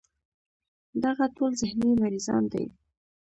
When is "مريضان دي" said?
2.01-2.65